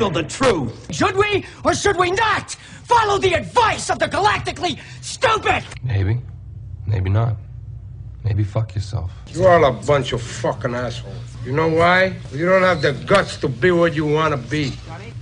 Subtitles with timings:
[0.00, 0.92] handle the truth.
[0.94, 2.52] Should we or should we not
[2.84, 5.62] follow the advice of the galactically stupid?
[5.82, 6.20] Maybe.
[6.86, 7.36] Maybe not.
[8.24, 9.12] Maybe fuck yourself.
[9.28, 11.14] You're all a bunch of fucking assholes.
[11.44, 12.16] You know why?
[12.32, 14.72] You don't have the guts to be what you want to be.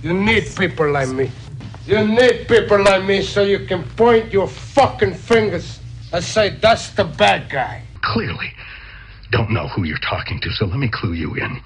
[0.01, 1.31] You need people like me.
[1.85, 5.79] You need people like me so you can point your fucking fingers
[6.13, 7.83] and say, that's the bad guy.
[8.01, 8.51] Clearly,
[9.31, 11.61] don't know who you're talking to, so let me clue you in.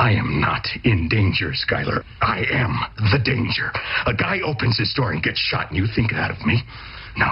[0.00, 2.02] I am not in danger, Skylar.
[2.22, 2.80] I am
[3.12, 3.70] the danger.
[4.06, 6.62] A guy opens his door and gets shot, and you think that of me?
[7.18, 7.28] No.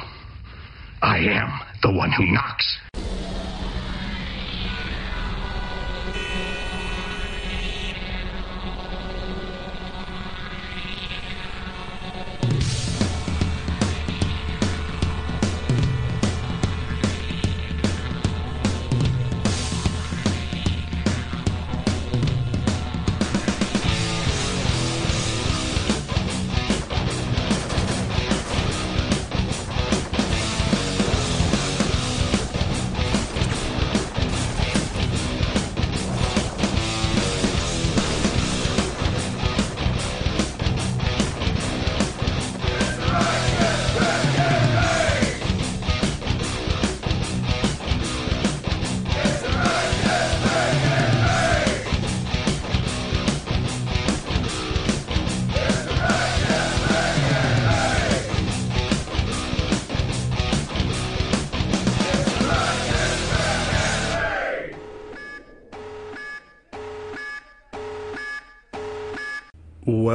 [1.00, 2.78] I am the one who knocks.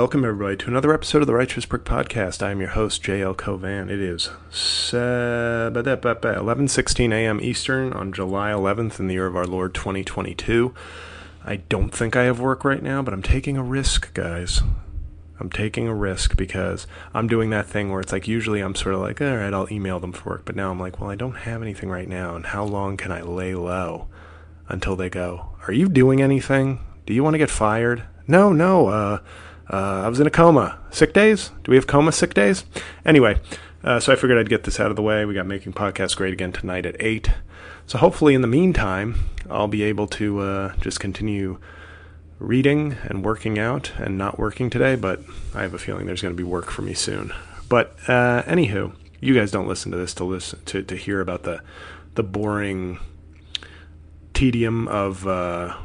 [0.03, 2.43] Welcome, everybody, to another episode of the Righteous Prick Podcast.
[2.43, 3.35] I am your host, J.L.
[3.35, 3.89] Cauvin.
[3.89, 7.39] It is 11.16 a.m.
[7.39, 10.73] Eastern on July 11th in the year of our Lord 2022.
[11.45, 14.61] I don't think I have work right now, but I'm taking a risk, guys.
[15.39, 18.95] I'm taking a risk because I'm doing that thing where it's like usually I'm sort
[18.95, 20.43] of like, all right, I'll email them for work.
[20.43, 22.35] But now I'm like, well, I don't have anything right now.
[22.35, 24.09] And how long can I lay low
[24.67, 26.81] until they go, are you doing anything?
[27.05, 28.03] Do you want to get fired?
[28.27, 29.19] No, no, uh,
[29.73, 30.77] uh, I was in a coma.
[30.91, 31.49] Sick days?
[31.63, 32.63] Do we have coma sick days?
[33.03, 33.39] Anyway,
[33.83, 35.25] uh, so I figured I'd get this out of the way.
[35.25, 37.31] We got Making Podcasts Great again tonight at 8.
[37.87, 39.15] So hopefully, in the meantime,
[39.49, 41.57] I'll be able to uh, just continue
[42.37, 45.21] reading and working out and not working today, but
[45.55, 47.33] I have a feeling there's going to be work for me soon.
[47.67, 51.43] But uh, anywho, you guys don't listen to this to listen to, to hear about
[51.43, 51.63] the
[52.13, 52.99] the boring
[54.35, 55.75] tedium of uh,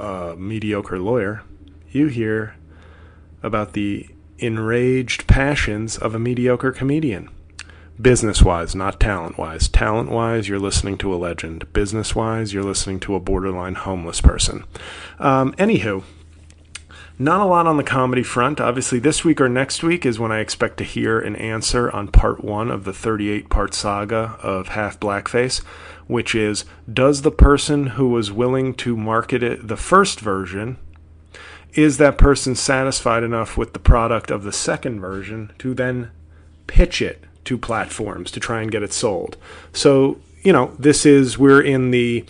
[0.00, 1.44] a mediocre lawyer
[1.90, 2.56] you hear
[3.42, 7.28] about the enraged passions of a mediocre comedian.
[8.00, 9.68] Business wise, not talent wise.
[9.68, 11.72] Talent wise, you're listening to a legend.
[11.72, 14.64] Business wise, you're listening to a borderline homeless person.
[15.18, 16.04] Um, anywho,
[17.18, 18.60] not a lot on the comedy front.
[18.60, 22.06] Obviously, this week or next week is when I expect to hear an answer on
[22.06, 25.58] part one of the 38 part saga of Half Blackface,
[26.06, 30.78] which is Does the person who was willing to market it, the first version,
[31.78, 36.10] is that person satisfied enough with the product of the second version to then
[36.66, 39.36] pitch it to platforms to try and get it sold?
[39.72, 42.24] So, you know, this is, we're in the,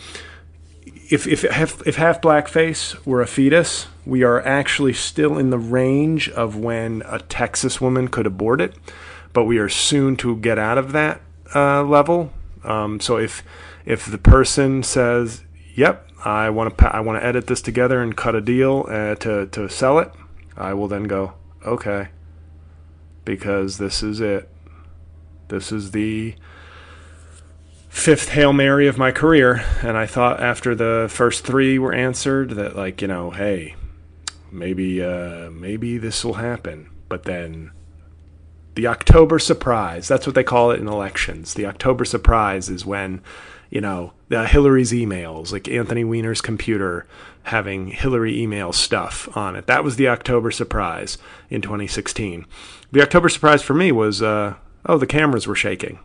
[1.11, 5.59] if, if, if, if half blackface were a fetus, we are actually still in the
[5.59, 8.75] range of when a Texas woman could abort it,
[9.33, 11.23] but we are soon to get out of that
[11.55, 12.35] uh, level.
[12.65, 13.43] Um, so if
[13.87, 15.43] if the person says,
[15.75, 19.15] "Yep, I want to I want to edit this together and cut a deal uh,
[19.17, 20.11] to to sell it.
[20.57, 21.35] I will then go
[21.65, 22.09] okay
[23.25, 24.49] because this is it.
[25.49, 26.35] This is the
[27.89, 32.51] fifth hail mary of my career, and I thought after the first three were answered
[32.51, 33.77] that like you know hey
[34.51, 37.73] maybe uh, maybe this will happen, but then.
[38.75, 41.55] The October surprise, that's what they call it in elections.
[41.55, 43.23] The October surprise is when
[43.71, 47.07] you know, uh, Hillary's emails, like Anthony Weiner's computer
[47.45, 49.67] having Hillary email stuff on it.
[49.67, 51.19] That was the October surprise
[51.51, 52.47] in 2016.
[52.93, 54.55] The October surprise for me was, uh,
[54.87, 55.99] oh, the cameras were shaking.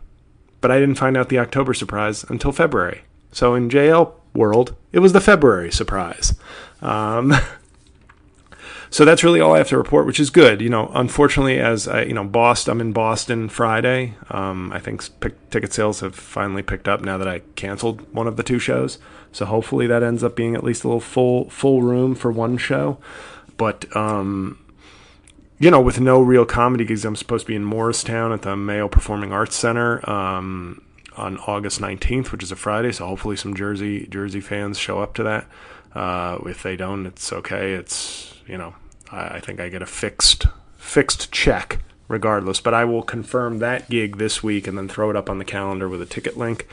[0.60, 3.02] But I didn't find out the October surprise until February.
[3.32, 6.34] So in JL world, it was the February surprise.
[6.80, 7.34] Um,
[8.94, 10.60] so that's really all I have to report, which is good.
[10.60, 14.14] You know, unfortunately, as I, you know, Boston, I'm in Boston Friday.
[14.30, 18.28] Um, I think pick, ticket sales have finally picked up now that I canceled one
[18.28, 18.98] of the two shows.
[19.32, 22.56] So hopefully that ends up being at least a little full full room for one
[22.56, 22.98] show.
[23.56, 24.64] But um,
[25.58, 28.54] you know, with no real comedy gigs, I'm supposed to be in Morristown at the
[28.54, 30.80] Mayo Performing Arts Center um,
[31.16, 32.92] on August 19th, which is a Friday.
[32.92, 35.48] So hopefully some Jersey Jersey fans show up to that.
[35.96, 37.72] Uh, if they don't, it's okay.
[37.72, 38.74] It's you know,
[39.10, 40.46] I, think I get a fixed
[40.76, 42.60] fixed check regardless.
[42.60, 45.44] But I will confirm that gig this week and then throw it up on the
[45.44, 46.66] calendar with a ticket link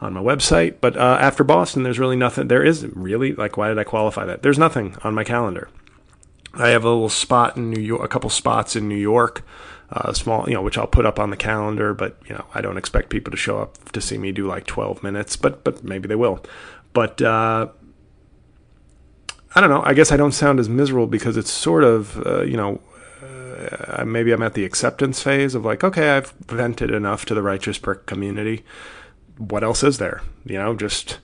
[0.00, 0.76] on my website.
[0.80, 2.48] But uh, after Boston, there's really nothing.
[2.48, 4.42] There is really like, why did I qualify that?
[4.42, 5.68] There's nothing on my calendar.
[6.54, 9.44] I have a little spot in New York, a couple spots in New York,
[9.90, 11.94] uh, small, you know, which I'll put up on the calendar.
[11.94, 14.66] But you know, I don't expect people to show up to see me do like
[14.66, 16.42] 12 minutes, but but maybe they will.
[16.92, 17.68] But uh,
[19.58, 19.82] I don't know.
[19.84, 22.80] I guess I don't sound as miserable because it's sort of, uh, you know,
[23.20, 27.42] uh, maybe I'm at the acceptance phase of like, okay, I've vented enough to the
[27.42, 28.64] righteous prick community.
[29.36, 30.22] What else is there?
[30.44, 31.18] You know, just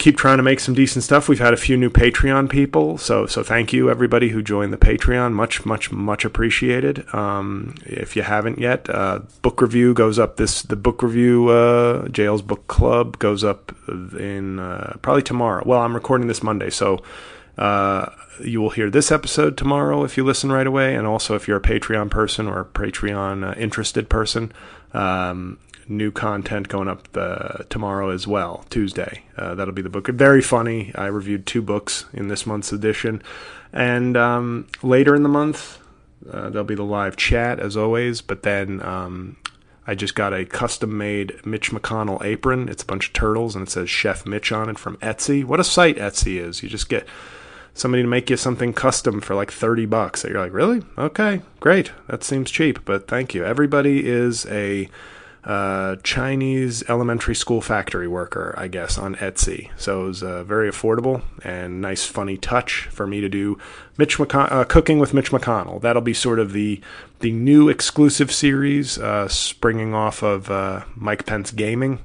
[0.00, 1.28] keep trying to make some decent stuff.
[1.28, 4.78] We've had a few new Patreon people, so so thank you everybody who joined the
[4.78, 5.32] Patreon.
[5.32, 7.06] Much much much appreciated.
[7.14, 10.62] Um, if you haven't yet, uh, book review goes up this.
[10.62, 15.62] The book review, uh, JL's Book Club goes up in uh, probably tomorrow.
[15.64, 17.02] Well, I'm recording this Monday, so.
[17.58, 18.08] Uh,
[18.42, 21.58] you will hear this episode tomorrow if you listen right away, and also if you're
[21.58, 24.50] a Patreon person or a Patreon uh, interested person,
[24.94, 25.58] um,
[25.90, 29.24] new content going up uh, tomorrow as well, Tuesday.
[29.36, 30.06] Uh, that'll be the book.
[30.08, 30.92] Very funny.
[30.94, 33.22] I reviewed two books in this month's edition.
[33.72, 35.78] And um, later in the month,
[36.30, 38.20] uh, there'll be the live chat as always.
[38.20, 39.36] But then um,
[39.86, 42.68] I just got a custom made Mitch McConnell apron.
[42.68, 45.44] It's a bunch of turtles and it says Chef Mitch on it from Etsy.
[45.44, 46.62] What a site Etsy is.
[46.62, 47.06] You just get
[47.74, 50.22] somebody to make you something custom for like 30 bucks.
[50.22, 50.82] That you're like, really?
[50.98, 51.92] Okay, great.
[52.08, 53.44] That seems cheap, but thank you.
[53.44, 54.88] Everybody is a
[55.44, 59.70] uh, Chinese elementary school factory worker, I guess, on Etsy.
[59.76, 63.58] So it was uh, very affordable and nice, funny touch for me to do
[63.96, 65.80] Mitch McCon- uh, cooking with Mitch McConnell.
[65.80, 66.80] That'll be sort of the
[67.20, 72.00] the new exclusive series, uh, springing off of uh, Mike Pence Gaming,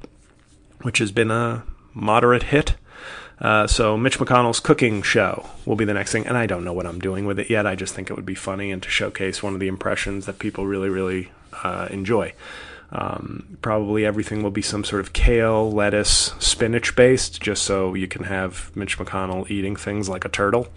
[0.82, 2.76] which has been a moderate hit.
[3.38, 6.72] Uh, so Mitch McConnell's cooking show will be the next thing, and I don't know
[6.72, 7.66] what I'm doing with it yet.
[7.66, 10.38] I just think it would be funny and to showcase one of the impressions that
[10.38, 11.30] people really, really
[11.90, 12.32] enjoy.
[12.90, 18.06] Um, probably everything will be some sort of kale, lettuce, spinach based, just so you
[18.06, 20.68] can have Mitch McConnell eating things like a turtle.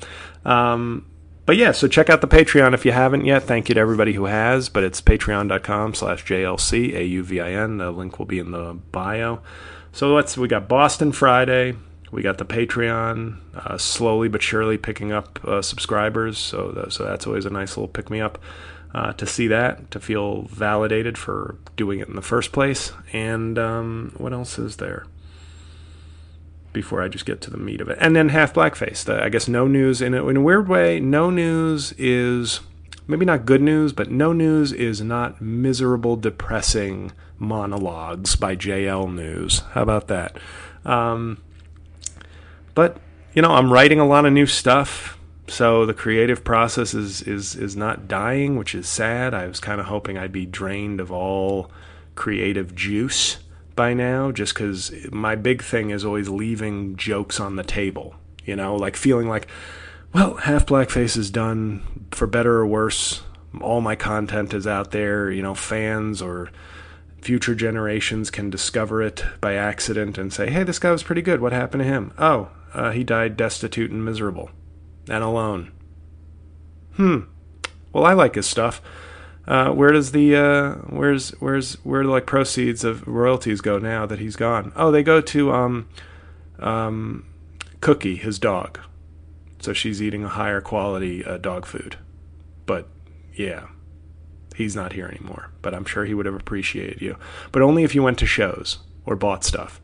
[0.43, 1.05] Um,
[1.45, 3.43] but yeah, so check out the Patreon if you haven't yet.
[3.43, 7.77] Thank you to everybody who has, but it's patreon.com slash JLC, A-U-V-I-N.
[7.77, 9.41] The link will be in the bio.
[9.91, 11.75] So let's, we got Boston Friday.
[12.11, 16.37] We got the Patreon uh, slowly but surely picking up uh, subscribers.
[16.37, 18.39] So, so that's always a nice little pick me up
[18.93, 22.91] uh, to see that, to feel validated for doing it in the first place.
[23.13, 25.05] And um, what else is there?
[26.73, 29.03] Before I just get to the meat of it, and then half blackface.
[29.03, 30.99] The, I guess no news in a, in a weird way.
[30.99, 32.59] No news is
[33.07, 39.59] maybe not good news, but no news is not miserable, depressing monologues by JL News.
[39.71, 40.37] How about that?
[40.85, 41.41] Um,
[42.75, 42.97] but
[43.33, 45.18] you know, I'm writing a lot of new stuff.
[45.49, 49.33] So the creative process is is is not dying, which is sad.
[49.33, 51.71] I was kind of hoping I'd be drained of all
[52.13, 53.39] creative juice
[53.75, 58.15] by now, just because my big thing is always leaving jokes on the table.
[58.45, 59.47] You know, like feeling like,
[60.13, 63.23] well, half blackface is done for better or worse.
[63.59, 65.31] All my content is out there.
[65.31, 66.51] You know, fans or
[67.21, 71.41] future generations can discover it by accident and say, "Hey, this guy was pretty good.
[71.41, 72.13] What happened to him?
[72.19, 74.51] Oh, uh, he died destitute and miserable."
[75.09, 75.71] And alone.
[76.95, 77.19] Hmm.
[77.91, 78.81] Well, I like his stuff.
[79.47, 84.05] Uh, where does the uh, where's where's where do like proceeds of royalties go now
[84.05, 84.71] that he's gone?
[84.75, 85.89] Oh, they go to um,
[86.59, 87.25] um,
[87.81, 88.79] Cookie, his dog.
[89.59, 91.97] So she's eating a higher quality uh, dog food.
[92.65, 92.87] But
[93.33, 93.67] yeah,
[94.55, 95.51] he's not here anymore.
[95.61, 97.17] But I'm sure he would have appreciated you.
[97.51, 99.81] But only if you went to shows or bought stuff.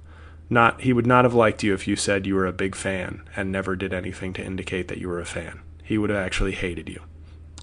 [0.49, 3.23] Not he would not have liked you if you said you were a big fan
[3.35, 5.61] and never did anything to indicate that you were a fan.
[5.83, 7.01] He would have actually hated you.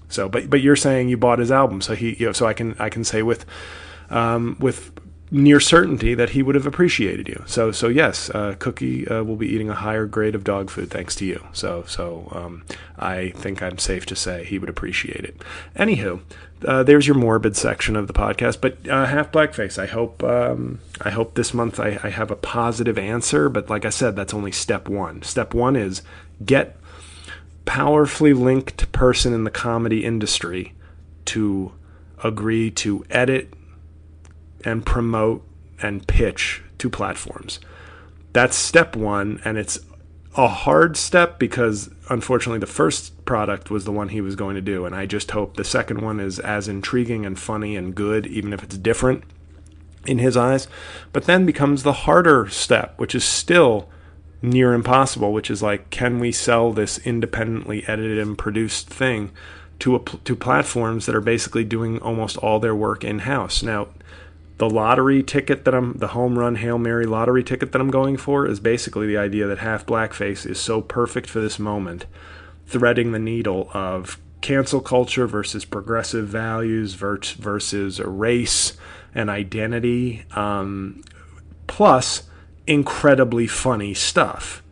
[0.08, 2.54] So, but but you're saying you bought his album, so he you know, so I
[2.54, 3.46] can I can say with
[4.10, 4.92] um, with
[5.32, 7.42] near certainty that he would have appreciated you.
[7.46, 10.90] So so yes, uh, Cookie uh, will be eating a higher grade of dog food
[10.90, 11.42] thanks to you.
[11.52, 12.64] So so um,
[12.98, 15.42] I think I'm safe to say he would appreciate it.
[15.74, 16.20] Anywho,
[16.66, 18.60] uh, there's your morbid section of the podcast.
[18.60, 19.78] But uh, half blackface.
[19.78, 23.48] I hope um, I hope this month I, I have a positive answer.
[23.48, 25.22] But like I said, that's only step one.
[25.22, 26.02] Step one is
[26.44, 26.76] get
[27.64, 30.74] powerfully linked person in the comedy industry
[31.24, 31.72] to
[32.22, 33.54] agree to edit
[34.64, 35.46] and promote
[35.80, 37.60] and pitch to platforms.
[38.32, 39.80] That's step one, and it's
[40.34, 44.62] a hard step because unfortunately the first product was the one he was going to
[44.62, 48.26] do, and I just hope the second one is as intriguing and funny and good,
[48.26, 49.24] even if it's different
[50.06, 50.68] in his eyes.
[51.12, 53.88] But then becomes the harder step, which is still
[54.40, 59.30] near impossible, which is like, can we sell this independently edited and produced thing
[59.78, 63.62] to a, to platforms that are basically doing almost all their work in house?
[63.62, 63.88] Now,
[64.58, 68.16] the lottery ticket that I'm, the home run Hail Mary lottery ticket that I'm going
[68.16, 72.06] for is basically the idea that half blackface is so perfect for this moment,
[72.66, 78.76] threading the needle of cancel culture versus progressive values versus race
[79.14, 81.02] and identity, um,
[81.66, 82.24] plus
[82.66, 84.62] incredibly funny stuff.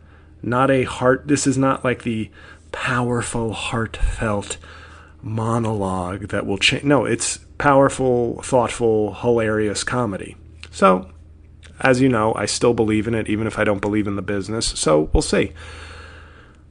[0.43, 2.29] Not a heart, this is not like the
[2.71, 4.57] powerful, heartfelt
[5.21, 6.83] monologue that will change.
[6.83, 10.35] No, it's powerful, thoughtful, hilarious comedy.
[10.71, 11.09] So,
[11.79, 14.21] as you know, I still believe in it, even if I don't believe in the
[14.21, 14.65] business.
[14.65, 15.53] So, we'll see.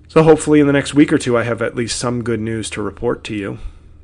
[0.09, 2.71] So, hopefully, in the next week or two, I have at least some good news
[2.71, 3.59] to report to you.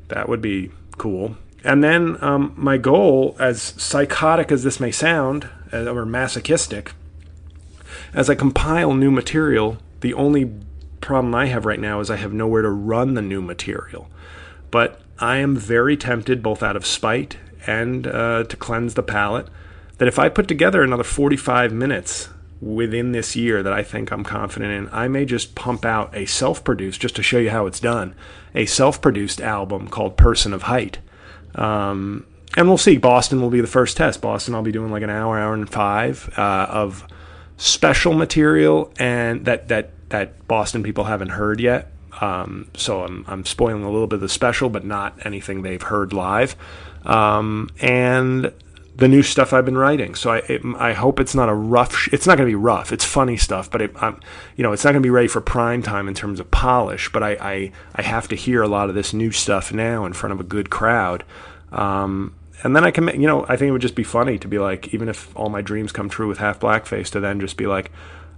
[0.08, 1.36] That would be cool.
[1.64, 6.92] And then, um, my goal, as psychotic as this may sound, uh, or masochistic,
[8.14, 10.52] as I compile new material, the only
[11.00, 14.08] problem I have right now is I have nowhere to run the new material.
[14.76, 19.48] But I am very tempted, both out of spite and uh, to cleanse the palate,
[19.96, 22.28] that if I put together another 45 minutes
[22.60, 26.26] within this year that I think I'm confident in, I may just pump out a
[26.26, 28.14] self produced, just to show you how it's done,
[28.54, 30.98] a self produced album called Person of Height.
[31.54, 32.98] Um, and we'll see.
[32.98, 34.20] Boston will be the first test.
[34.20, 37.06] Boston, I'll be doing like an hour, hour and five uh, of
[37.56, 41.92] special material and that that that Boston people haven't heard yet.
[42.20, 45.82] Um, so I'm I'm spoiling a little bit of the special, but not anything they've
[45.82, 46.56] heard live.
[47.04, 48.52] Um, and
[48.96, 50.14] the new stuff I've been writing.
[50.14, 51.94] So I it, I hope it's not a rough.
[51.94, 52.92] Sh- it's not going to be rough.
[52.92, 54.20] It's funny stuff, but it, I'm
[54.56, 57.12] you know it's not going to be ready for prime time in terms of polish.
[57.12, 60.12] But I, I I have to hear a lot of this new stuff now in
[60.14, 61.24] front of a good crowd.
[61.72, 64.48] Um, and then I can, you know, I think it would just be funny to
[64.48, 67.58] be like, even if all my dreams come true with half blackface, to then just
[67.58, 67.90] be like,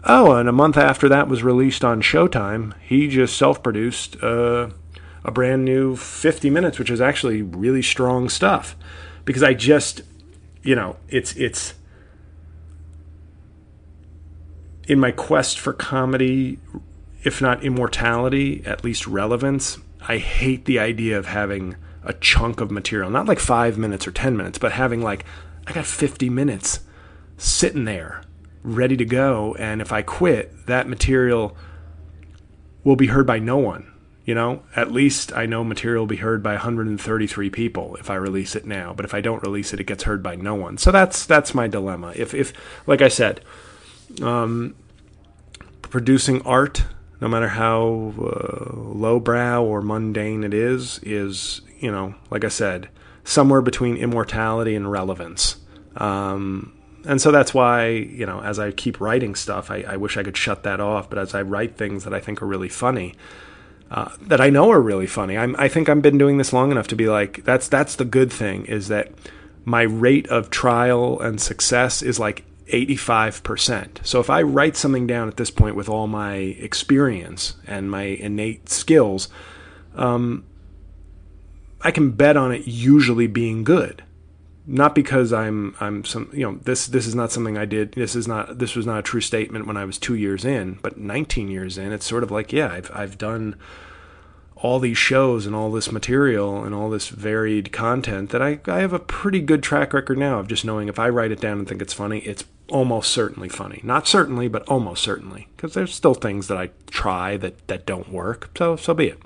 [0.08, 4.70] oh, and a month after that was released on Showtime, he just self-produced uh,
[5.24, 8.74] a brand new 50 minutes, which is actually really strong stuff.
[9.24, 10.02] Because I just,
[10.62, 11.74] you know, it's it's
[14.88, 16.58] in my quest for comedy,
[17.22, 19.76] if not immortality, at least relevance.
[20.08, 24.12] I hate the idea of having a chunk of material, not like five minutes or
[24.12, 25.26] 10 minutes, but having like,
[25.66, 26.80] I got 50 minutes
[27.36, 28.22] sitting there
[28.62, 29.54] ready to go.
[29.58, 31.56] And if I quit, that material
[32.84, 33.92] will be heard by no one.
[34.24, 38.14] You know, at least I know material will be heard by 133 people if I
[38.16, 38.92] release it now.
[38.92, 40.76] But if I don't release it, it gets heard by no one.
[40.76, 42.12] So that's that's my dilemma.
[42.14, 42.52] If if
[42.86, 43.40] like I said,
[44.20, 44.74] um,
[45.80, 46.84] producing art,
[47.22, 52.90] no matter how uh, lowbrow or mundane it is, is you know, like I said,
[53.24, 55.56] somewhere between immortality and relevance.
[55.96, 60.17] Um, and so that's why, you know, as I keep writing stuff, I, I, wish
[60.17, 61.09] I could shut that off.
[61.09, 63.14] But as I write things that I think are really funny,
[63.90, 66.71] uh, that I know are really funny, I'm, I think I've been doing this long
[66.71, 69.12] enough to be like, that's that's the good thing is that
[69.64, 74.05] my rate of trial and success is like 85%.
[74.05, 78.02] So if I write something down at this point with all my experience and my
[78.02, 79.28] innate skills,
[79.95, 80.45] um,
[81.81, 84.02] I can bet on it usually being good.
[84.70, 88.14] Not because I'm I'm some you know this this is not something I did this
[88.14, 90.98] is not this was not a true statement when I was 2 years in but
[90.98, 93.56] 19 years in it's sort of like yeah I've I've done
[94.60, 98.80] all these shows and all this material and all this varied content that I, I
[98.80, 101.60] have a pretty good track record now of just knowing if I write it down
[101.60, 103.80] and think it's funny, it's almost certainly funny.
[103.84, 105.48] Not certainly, but almost certainly.
[105.56, 108.50] Because there's still things that I try that, that don't work.
[108.58, 109.22] So so be it.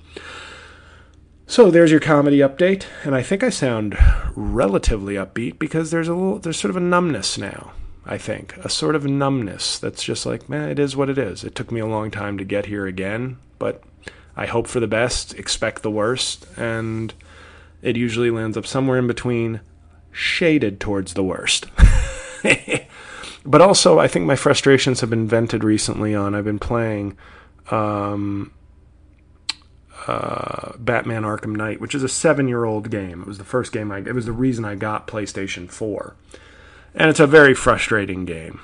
[1.47, 3.99] So there's your comedy update, and I think I sound
[4.35, 7.73] relatively upbeat because there's a little, there's sort of a numbness now.
[8.05, 11.45] I think a sort of numbness that's just like, man, it is what it is.
[11.45, 13.83] It took me a long time to get here again, but
[14.37, 17.13] I hope for the best, expect the worst, and
[17.83, 19.61] it usually lands up somewhere in between,
[20.11, 21.67] shaded towards the worst.
[23.45, 26.35] but also, I think my frustrations have been vented recently on.
[26.35, 27.17] I've been playing.
[27.71, 28.53] Um,
[30.07, 33.23] uh, Batman Arkham Knight, which is a seven-year-old game.
[33.23, 33.99] It was the first game I.
[33.99, 36.17] It was the reason I got PlayStation Four,
[36.95, 38.61] and it's a very frustrating game.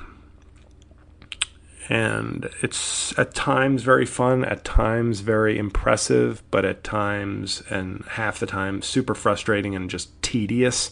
[1.91, 8.39] And it's at times very fun, at times very impressive, but at times and half
[8.39, 10.91] the time super frustrating and just tedious.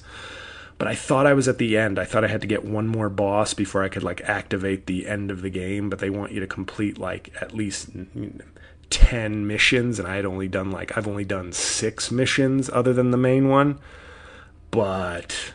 [0.78, 1.98] But I thought I was at the end.
[1.98, 5.06] I thought I had to get one more boss before I could like activate the
[5.06, 5.90] end of the game.
[5.90, 7.90] But they want you to complete like at least
[8.90, 13.10] 10 missions and I had only done like I've only done 6 missions other than
[13.10, 13.78] the main one.
[14.70, 15.52] But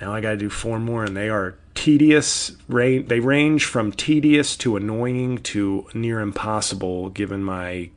[0.00, 2.52] now I got to do four more and they are tedious.
[2.68, 7.90] They range from tedious to annoying to near impossible, given my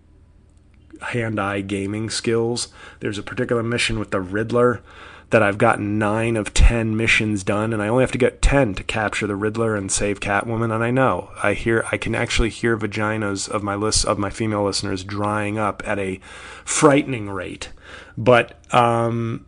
[1.01, 2.67] hand-eye gaming skills.
[2.99, 4.81] There's a particular mission with the Riddler
[5.29, 8.73] that I've gotten nine of ten missions done, and I only have to get ten
[8.75, 10.73] to capture the Riddler and save Catwoman.
[10.73, 14.29] And I know I hear I can actually hear vaginas of my list of my
[14.29, 16.19] female listeners drying up at a
[16.65, 17.71] frightening rate.
[18.17, 19.45] But um,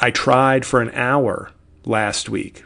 [0.00, 1.50] I tried for an hour
[1.84, 2.64] last week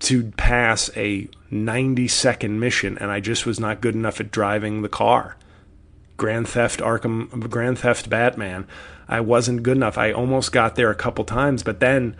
[0.00, 4.82] to pass a 90 second mission, and I just was not good enough at driving
[4.82, 5.36] the car.
[6.18, 8.66] Grand Theft Arkham, Grand Theft Batman.
[9.08, 9.96] I wasn't good enough.
[9.96, 12.14] I almost got there a couple times, but then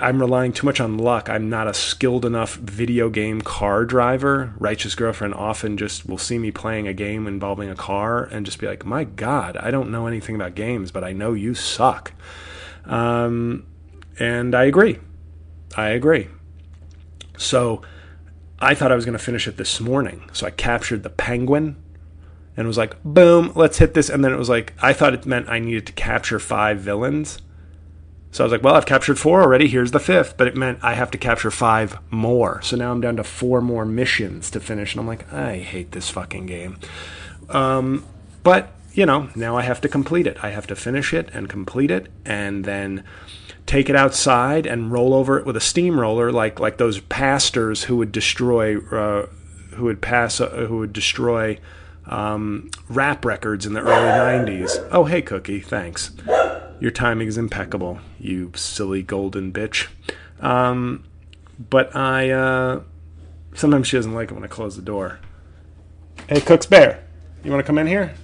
[0.00, 1.28] I'm relying too much on luck.
[1.28, 4.52] I'm not a skilled enough video game car driver.
[4.58, 8.58] Righteous Girlfriend often just will see me playing a game involving a car and just
[8.58, 12.12] be like, my God, I don't know anything about games, but I know you suck.
[12.84, 13.66] Um,
[14.18, 14.98] and I agree.
[15.76, 16.28] I agree.
[17.38, 17.82] So
[18.58, 20.28] I thought I was going to finish it this morning.
[20.32, 21.76] So I captured the penguin
[22.56, 24.08] and was like, boom, let's hit this.
[24.08, 27.38] And then it was like, I thought it meant I needed to capture five villains.
[28.30, 29.68] So I was like, well, I've captured four already.
[29.68, 30.36] Here's the fifth.
[30.36, 32.60] But it meant I have to capture five more.
[32.62, 34.94] So now I'm down to four more missions to finish.
[34.94, 36.78] And I'm like, I hate this fucking game.
[37.48, 38.04] Um,
[38.42, 40.42] but, you know, now I have to complete it.
[40.42, 42.08] I have to finish it and complete it.
[42.24, 43.04] And then
[43.66, 47.96] take it outside and roll over it with a steamroller, like like those pastors who
[47.96, 49.26] would destroy, uh,
[49.74, 51.58] who would pass, uh, who would destroy
[52.06, 54.88] um, rap records in the early '90s.
[54.90, 56.10] Oh, hey, Cookie, thanks.
[56.78, 59.88] Your timing is impeccable, you silly golden bitch.
[60.40, 61.04] Um,
[61.58, 62.82] but I uh,
[63.54, 65.18] sometimes she doesn't like it when I close the door.
[66.28, 67.04] Hey, Cook's Bear,
[67.44, 68.14] you want to come in here?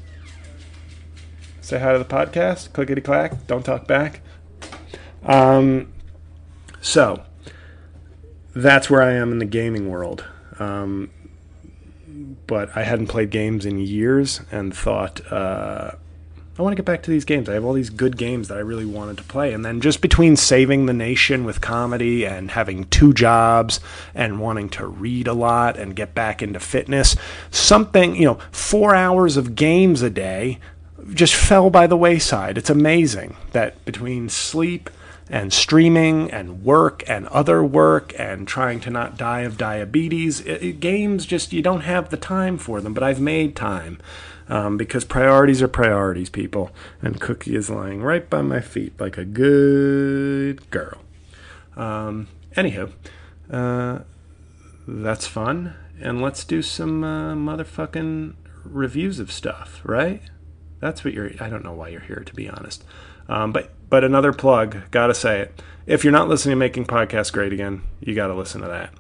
[1.60, 2.72] Say hi to the podcast.
[2.72, 3.46] Clickety clack.
[3.46, 4.20] Don't talk back.
[5.24, 5.92] Um,
[6.80, 7.22] so
[8.54, 10.24] that's where I am in the gaming world.
[10.58, 11.10] Um,
[12.47, 15.92] but I hadn't played games in years and thought, uh,
[16.59, 17.49] I want to get back to these games.
[17.49, 19.55] I have all these good games that I really wanted to play.
[19.55, 23.81] And then just between saving the nation with comedy and having two jobs
[24.14, 27.16] and wanting to read a lot and get back into fitness,
[27.51, 30.59] something, you know, four hours of games a day
[31.14, 32.59] just fell by the wayside.
[32.59, 34.90] It's amazing that between sleep,
[35.33, 40.40] and streaming and work and other work and trying to not die of diabetes.
[40.42, 43.99] It, it, games just, you don't have the time for them, but I've made time
[44.49, 46.71] um, because priorities are priorities, people.
[47.01, 50.99] And Cookie is lying right by my feet like a good girl.
[51.77, 52.92] Um, anywho,
[53.51, 54.01] uh,
[54.87, 55.75] that's fun.
[55.99, 60.21] And let's do some uh, motherfucking reviews of stuff, right?
[60.81, 61.31] That's what you're.
[61.40, 62.85] I don't know why you're here, to be honest.
[63.29, 65.62] Um, but but another plug, gotta say it.
[65.85, 68.90] If you're not listening to Making Podcasts Great Again, you gotta listen to that.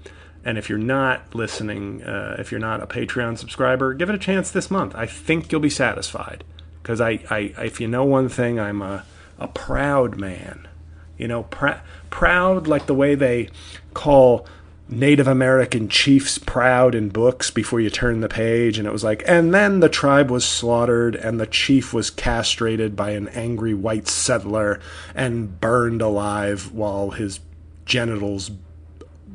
[0.44, 4.18] And if you're not listening, uh, if you're not a Patreon subscriber, give it a
[4.18, 4.94] chance this month.
[4.94, 6.44] I think you'll be satisfied.
[6.82, 9.06] Because I, I, if you know one thing, I'm a,
[9.38, 10.68] a proud man.
[11.16, 13.48] You know, pr- proud like the way they
[13.94, 14.46] call
[14.92, 19.22] Native American chiefs proud in books before you turn the page, and it was like,
[19.26, 24.06] and then the tribe was slaughtered, and the chief was castrated by an angry white
[24.06, 24.80] settler
[25.14, 27.40] and burned alive while his
[27.86, 28.50] genitals,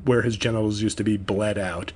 [0.06, 1.92] where his genitals used to be, bled out.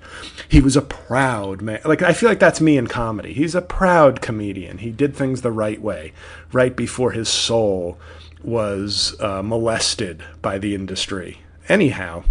[0.49, 1.81] He was a proud man.
[1.85, 3.31] Like, I feel like that's me in comedy.
[3.31, 4.79] He's a proud comedian.
[4.79, 6.13] He did things the right way,
[6.51, 7.99] right before his soul
[8.43, 11.41] was uh, molested by the industry.
[11.69, 12.23] Anyhow,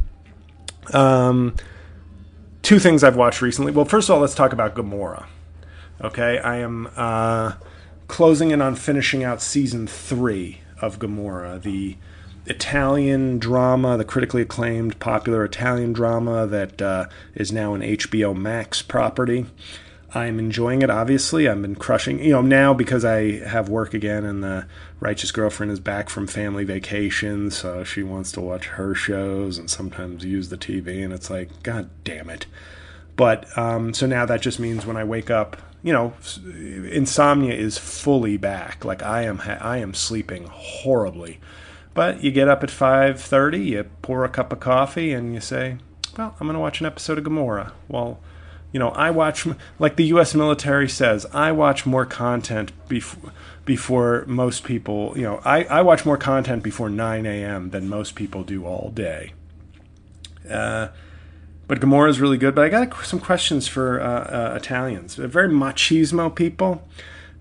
[0.94, 1.54] um,
[2.62, 3.72] two things I've watched recently.
[3.72, 5.28] Well, first of all, let's talk about Gomorrah.
[6.02, 7.54] Okay, I am uh,
[8.08, 11.96] closing in on finishing out season three of Gomorrah, the
[12.46, 18.82] Italian drama, the critically acclaimed, popular Italian drama that uh, is now an HBO Max
[18.82, 19.46] property.
[20.12, 20.90] I'm enjoying it.
[20.90, 22.18] Obviously, I've been crushing.
[22.22, 24.66] You know, now because I have work again, and the
[24.98, 29.70] righteous girlfriend is back from family vacation, so she wants to watch her shows and
[29.70, 32.46] sometimes use the TV, and it's like, God damn it.
[33.14, 37.78] But um, so now that just means when I wake up, you know, insomnia is
[37.78, 38.84] fully back.
[38.84, 41.38] Like I am, I am sleeping horribly.
[41.94, 45.40] But you get up at five thirty, you pour a cup of coffee, and you
[45.40, 45.78] say,
[46.16, 48.20] "Well, I'm going to watch an episode of Gomorrah." Well
[48.72, 49.46] you know, I watch
[49.78, 50.34] like the U.S.
[50.34, 51.26] military says.
[51.32, 53.32] I watch more content before
[53.64, 55.12] before most people.
[55.16, 57.70] You know, I, I watch more content before 9 a.m.
[57.70, 59.32] than most people do all day.
[60.48, 60.88] Uh,
[61.68, 62.54] but Gomorrah is really good.
[62.54, 65.16] But I got some questions for uh, uh, Italians.
[65.16, 66.82] They're very machismo people.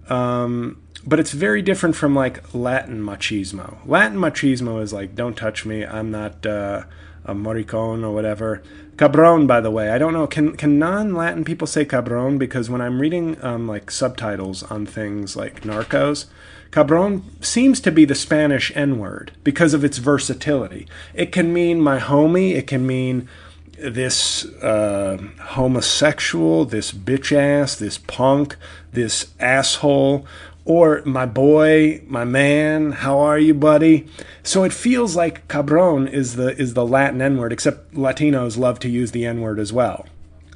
[0.07, 3.77] Um, but it's very different from like Latin machismo.
[3.85, 5.85] Latin machismo is like, don't touch me.
[5.85, 6.45] I'm not.
[6.45, 6.83] Uh,
[7.29, 8.61] a maricón or whatever.
[8.97, 10.27] Cabron, by the way, I don't know.
[10.27, 12.37] Can can non-Latin people say cabron?
[12.37, 16.25] Because when I'm reading um, like subtitles on things like Narcos,
[16.71, 20.85] cabron seems to be the Spanish N-word because of its versatility.
[21.13, 22.55] It can mean my homie.
[22.55, 23.29] It can mean
[23.77, 28.57] this uh, homosexual, this bitch ass, this punk,
[28.91, 30.25] this asshole,
[30.65, 34.07] or my boy, my man, how are you, buddy?
[34.43, 38.79] So it feels like cabron is the is the Latin N word, except Latinos love
[38.79, 40.05] to use the N word as well.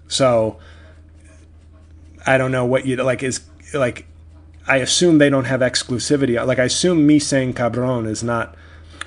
[0.08, 0.60] So
[2.26, 3.42] I don't know what you like is
[3.74, 4.06] like.
[4.66, 6.44] I assume they don't have exclusivity.
[6.46, 8.56] Like I assume me saying cabron is not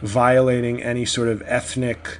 [0.02, 2.18] violating any sort of ethnic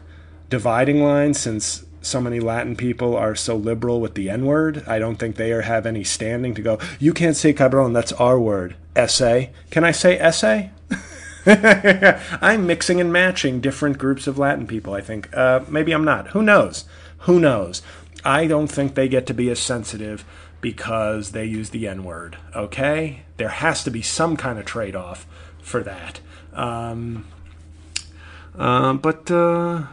[0.49, 4.85] dividing line since so many Latin people are so liberal with the N word.
[4.87, 8.39] I don't think they have any standing to go, you can't say cabron, that's our
[8.39, 8.77] word.
[8.95, 9.49] Ese.
[9.71, 10.71] Can I say ese?
[12.43, 15.35] I'm mixing and matching different groups of Latin people, I think.
[15.37, 16.29] Uh, maybe I'm not.
[16.29, 16.85] Who knows?
[17.21, 17.83] Who knows?
[18.25, 20.25] I don't think they get to be as sensitive
[20.61, 23.23] because they use the N word, okay?
[23.37, 25.27] There has to be some kind of trade off
[25.61, 26.21] for that.
[26.53, 27.27] Um,
[28.59, 29.31] uh, but.
[29.31, 29.85] Uh,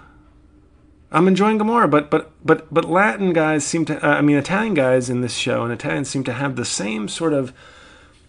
[1.14, 4.04] I'm enjoying Gomorrah, but but but but Latin guys seem to.
[4.04, 7.08] Uh, I mean, Italian guys in this show and Italians seem to have the same
[7.08, 7.54] sort of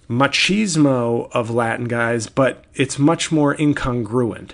[0.08, 4.50] machismo of Latin guys, but it's much more incongruent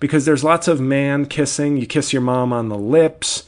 [0.00, 1.76] because there's lots of man kissing.
[1.76, 3.44] You kiss your mom on the lips.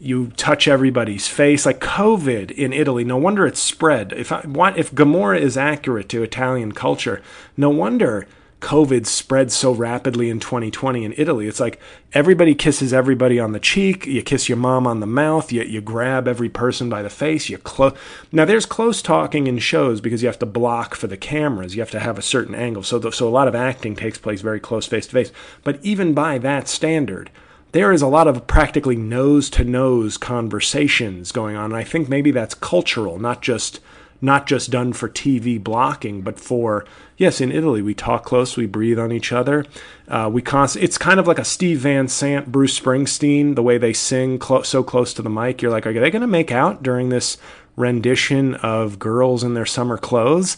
[0.00, 3.04] You touch everybody's face, like COVID in Italy.
[3.04, 4.12] No wonder it's spread.
[4.12, 4.44] If I,
[4.76, 7.20] if Gomorrah is accurate to Italian culture,
[7.56, 8.28] no wonder
[8.60, 11.46] COVID spread so rapidly in 2020 in Italy.
[11.46, 11.80] It's like
[12.12, 14.06] everybody kisses everybody on the cheek.
[14.06, 15.52] You kiss your mom on the mouth.
[15.52, 17.48] You, you grab every person by the face.
[17.48, 17.96] You close.
[18.32, 21.76] Now there's close talking in shows because you have to block for the cameras.
[21.76, 22.82] You have to have a certain angle.
[22.82, 25.32] So the, so a lot of acting takes place very close face to face.
[25.62, 27.30] But even by that standard,
[27.72, 31.66] there is a lot of practically nose to nose conversations going on.
[31.66, 33.80] And I think maybe that's cultural, not just
[34.20, 36.84] not just done for TV blocking, but for
[37.16, 39.64] yes, in Italy we talk close, we breathe on each other.
[40.08, 43.78] Uh, we const- It's kind of like a Steve Van Zandt, Bruce Springsteen, the way
[43.78, 45.62] they sing clo- so close to the mic.
[45.62, 47.38] You're like, are they going to make out during this
[47.76, 50.56] rendition of girls in their summer clothes?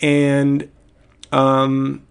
[0.00, 0.70] And
[1.32, 2.02] um,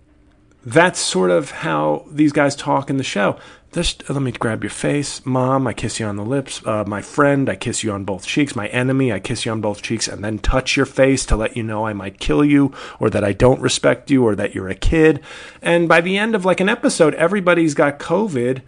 [0.64, 3.38] that's sort of how these guys talk in the show.
[3.72, 5.26] Just let me grab your face.
[5.26, 6.62] Mom, I kiss you on the lips.
[6.66, 8.54] Uh, my friend, I kiss you on both cheeks.
[8.54, 11.56] My enemy, I kiss you on both cheeks and then touch your face to let
[11.56, 14.68] you know I might kill you or that I don't respect you or that you're
[14.68, 15.22] a kid.
[15.62, 18.62] And by the end of like an episode, everybody's got COVID.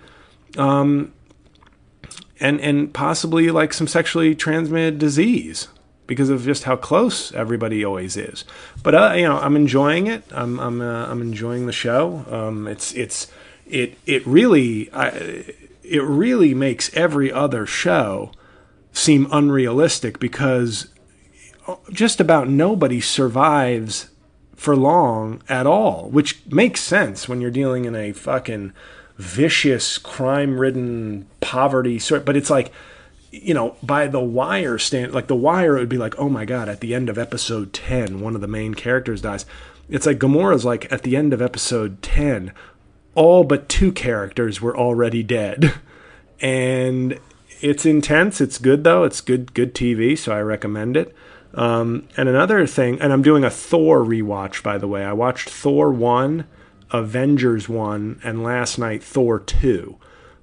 [0.58, 1.14] Um,
[2.40, 5.68] and, and possibly like some sexually transmitted disease
[6.08, 8.46] because of just how close everybody always is.
[8.84, 10.24] But uh, you know, I'm enjoying it.
[10.32, 12.26] I'm I'm uh, I'm enjoying the show.
[12.30, 13.32] Um, it's it's
[13.68, 15.46] it it really I,
[15.84, 18.32] it really makes every other show
[18.92, 20.88] seem unrealistic because
[21.92, 24.10] just about nobody survives
[24.56, 28.72] for long at all, which makes sense when you're dealing in a fucking
[29.18, 32.26] vicious, crime-ridden, poverty sort.
[32.26, 32.72] But it's like,
[33.32, 36.46] you know, by the Wire stand, like the Wire, it would be like, oh my
[36.46, 39.46] god, at the end of episode ten, one of the main characters dies.
[39.90, 42.54] It's like Gomorrah's like at the end of episode ten,
[43.16, 45.74] all but two characters were already dead.
[46.42, 47.22] And
[47.62, 48.42] it's intense.
[48.42, 49.06] It's good though.
[49.06, 51.16] It's good good TV, so I recommend it.
[51.54, 55.06] Um, and another thing, and I'm doing a Thor rewatch by the way.
[55.06, 56.46] I watched Thor 1,
[56.92, 59.96] Avengers 1, and last night Thor 2.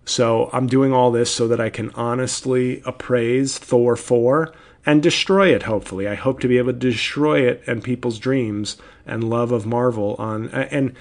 [0.06, 4.54] So I'm doing all this so that I can honestly appraise Thor 4
[4.87, 6.09] and destroy it hopefully.
[6.09, 10.16] I hope to be able to destroy it and people's dreams and love of Marvel
[10.18, 10.94] on and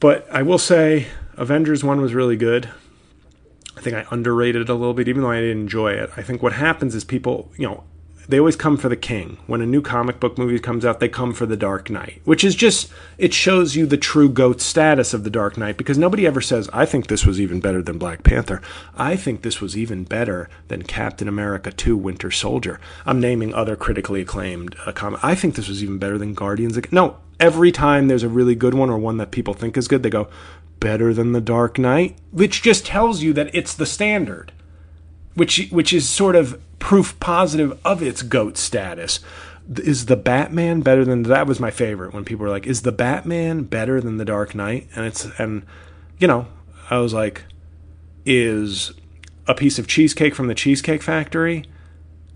[0.00, 2.70] but I will say, Avengers 1 was really good.
[3.76, 6.10] I think I underrated it a little bit, even though I didn't enjoy it.
[6.16, 7.84] I think what happens is people, you know,
[8.30, 9.38] they always come for the king.
[9.46, 12.44] When a new comic book movie comes out, they come for the Dark Knight, which
[12.44, 16.26] is just, it shows you the true GOAT status of the Dark Knight because nobody
[16.26, 18.62] ever says, I think this was even better than Black Panther.
[18.96, 22.80] I think this was even better than Captain America 2 Winter Soldier.
[23.04, 25.24] I'm naming other critically acclaimed uh, comics.
[25.24, 26.78] I think this was even better than Guardians.
[26.92, 30.02] No, every time there's a really good one or one that people think is good,
[30.02, 30.28] they go,
[30.78, 34.52] better than The Dark Knight, which just tells you that it's the standard,
[35.34, 39.20] which, which is sort of proof positive of its GOAT status.
[39.76, 41.46] Is the Batman better than that?
[41.46, 44.88] Was my favorite when people were like, "Is the Batman better than the Dark Knight?"
[44.96, 45.62] And it's and
[46.18, 46.48] you know,
[46.90, 47.44] I was like,
[48.26, 48.92] "Is
[49.46, 51.64] a piece of cheesecake from the Cheesecake Factory?"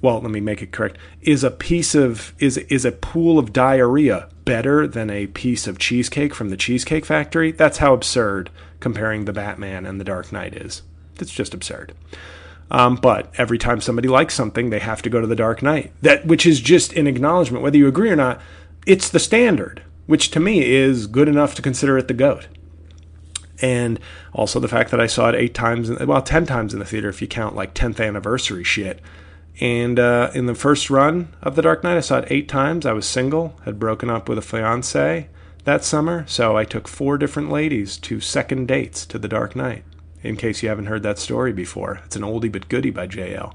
[0.00, 0.98] Well, let me make it correct.
[1.22, 5.78] Is a piece of is is a pool of diarrhea better than a piece of
[5.78, 7.50] cheesecake from the Cheesecake Factory?
[7.50, 10.82] That's how absurd comparing the Batman and the Dark Knight is.
[11.16, 11.94] That's just absurd.
[12.74, 15.92] Um, but every time somebody likes something, they have to go to the Dark Knight.
[16.02, 18.40] That which is just an acknowledgement, whether you agree or not.
[18.84, 22.48] It's the standard, which to me is good enough to consider it the goat.
[23.62, 24.00] And
[24.32, 27.08] also the fact that I saw it eight times, well, ten times in the theater
[27.08, 29.00] if you count like tenth anniversary shit.
[29.60, 32.86] And uh, in the first run of The Dark Knight, I saw it eight times.
[32.86, 35.28] I was single, had broken up with a fiance
[35.62, 39.84] that summer, so I took four different ladies to second dates to The Dark Knight
[40.24, 42.00] in case you haven't heard that story before.
[42.06, 43.54] It's an oldie but goodie by JL.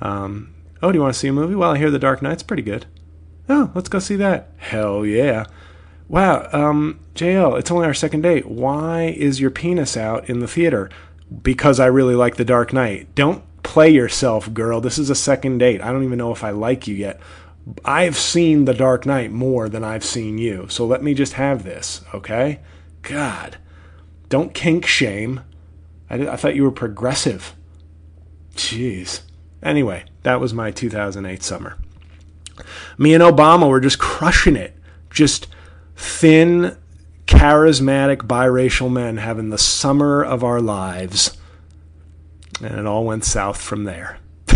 [0.00, 1.54] Um, oh, do you want to see a movie?
[1.54, 2.86] Well, I hear The Dark Knight's pretty good.
[3.48, 4.50] Oh, let's go see that.
[4.56, 5.46] Hell yeah.
[6.08, 8.46] Wow, um, JL, it's only our second date.
[8.46, 10.88] Why is your penis out in the theater?
[11.42, 13.12] Because I really like The Dark Knight.
[13.16, 14.80] Don't play yourself, girl.
[14.80, 15.80] This is a second date.
[15.82, 17.20] I don't even know if I like you yet.
[17.84, 20.68] I've seen The Dark Knight more than I've seen you.
[20.68, 22.60] So let me just have this, okay?
[23.02, 23.58] God.
[24.28, 25.40] Don't kink shame.
[26.08, 27.54] I, I thought you were progressive.
[28.54, 29.22] Jeez.
[29.62, 31.76] Anyway, that was my 2008 summer.
[32.98, 34.76] Me and Obama were just crushing it.
[35.10, 35.46] Just
[35.96, 36.76] thin,
[37.26, 41.36] charismatic, biracial men having the summer of our lives.
[42.62, 44.18] And it all went south from there.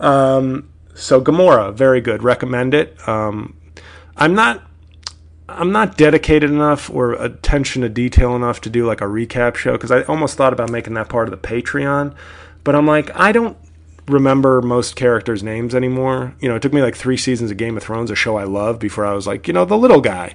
[0.00, 2.22] um, so Gomorrah, very good.
[2.22, 3.08] Recommend it.
[3.08, 3.56] Um,
[4.16, 4.62] I'm not
[5.54, 9.72] I'm not dedicated enough or attention to detail enough to do like a recap show
[9.72, 12.14] because I almost thought about making that part of the Patreon,
[12.62, 13.56] but I'm like I don't
[14.06, 16.34] remember most characters' names anymore.
[16.40, 18.44] You know, it took me like three seasons of Game of Thrones, a show I
[18.44, 20.34] love, before I was like, you know, the little guy,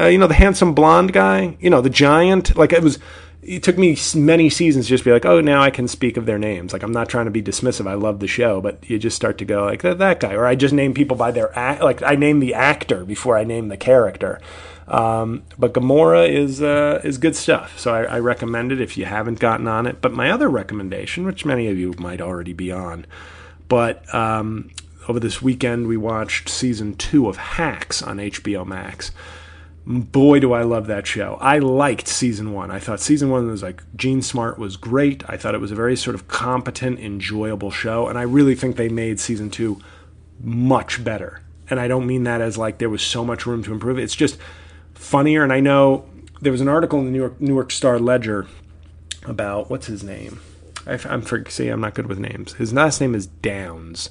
[0.00, 2.56] uh, you know, the handsome blonde guy, you know, the giant.
[2.56, 2.98] Like it was,
[3.42, 6.26] it took me many seasons to just be like, oh, now I can speak of
[6.26, 6.72] their names.
[6.72, 7.88] Like I'm not trying to be dismissive.
[7.88, 10.46] I love the show, but you just start to go like that, that guy, or
[10.46, 11.82] I just name people by their act.
[11.82, 14.40] Like I name the actor before I name the character.
[14.86, 19.04] Um, but Gomorrah is uh, is good stuff, so I, I, recommend it if you
[19.04, 20.00] haven't gotten on it.
[20.00, 23.06] But my other recommendation, which many of you might already be on,
[23.68, 24.70] but um,
[25.08, 29.12] over this weekend we watched season two of Hacks on HBO Max.
[29.84, 31.38] Boy, do I love that show!
[31.40, 32.70] I liked season one.
[32.70, 35.24] I thought season one was like Jean Smart was great.
[35.28, 38.76] I thought it was a very sort of competent, enjoyable show, and I really think
[38.76, 39.80] they made season two
[40.40, 41.42] much better.
[41.68, 43.98] And I don't mean that as like there was so much room to improve.
[43.98, 44.38] It's just
[44.94, 45.42] funnier.
[45.42, 46.04] And I know
[46.40, 48.46] there was an article in the New York New York Star Ledger
[49.24, 50.40] about what's his name.
[50.86, 52.54] I, am for see, I'm not good with names.
[52.54, 54.10] His last name is Downs,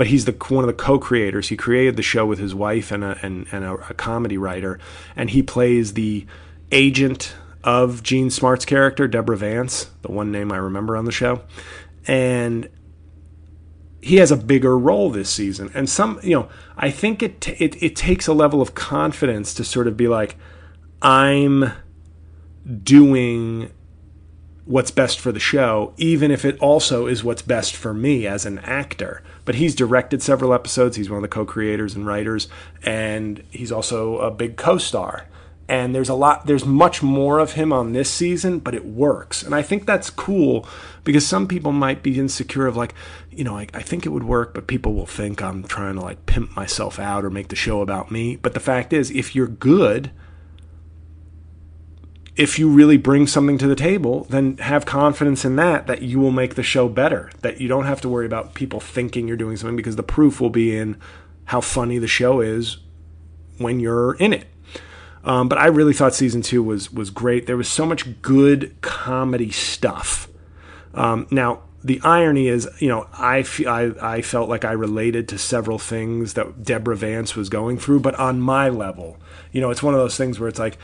[0.00, 1.50] but he's the one of the co-creators.
[1.50, 4.80] He created the show with his wife and a and, and a, a comedy writer,
[5.14, 6.24] and he plays the
[6.72, 11.42] agent of Jean Smart's character, Deborah Vance, the one name I remember on the show,
[12.06, 12.70] and
[14.00, 15.70] he has a bigger role this season.
[15.74, 19.52] And some, you know, I think it, t- it it takes a level of confidence
[19.52, 20.38] to sort of be like,
[21.02, 21.72] I'm
[22.82, 23.70] doing
[24.70, 28.46] what's best for the show, even if it also is what's best for me as
[28.46, 29.20] an actor.
[29.44, 30.96] But he's directed several episodes.
[30.96, 32.46] He's one of the co-creators and writers,
[32.84, 35.26] and he's also a big co-star
[35.68, 39.44] and there's a lot there's much more of him on this season but it works
[39.44, 40.66] and i think that's cool
[41.04, 42.92] because some people might be insecure of like
[43.30, 46.00] you know I, I, think it would work but people will think i'm trying to
[46.00, 49.36] like pimp myself out or make the show about me but the fact is if
[49.36, 50.10] you're good
[52.40, 56.18] if you really bring something to the table then have confidence in that that you
[56.18, 59.36] will make the show better that you don't have to worry about people thinking you're
[59.36, 60.98] doing something because the proof will be in
[61.46, 62.78] how funny the show is
[63.58, 64.46] when you're in it
[65.24, 67.46] um, but I really thought season two was was great.
[67.46, 70.28] There was so much good comedy stuff.
[70.94, 75.38] Um, now the irony is, you know, I, I I felt like I related to
[75.38, 79.18] several things that Deborah Vance was going through, but on my level,
[79.52, 80.78] you know, it's one of those things where it's like